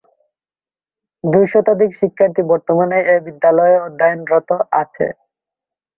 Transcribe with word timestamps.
দুই 1.23 1.45
শতাধিক 1.47 1.91
শিক্ষার্থী 1.99 2.41
বর্তমানে 2.51 2.97
এ 3.05 3.15
বিদ্যালয়ে 3.25 3.75
অধ্যয়নরত 3.79 4.49
আছে। 4.81 5.07